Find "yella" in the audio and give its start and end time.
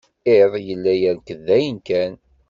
0.67-0.93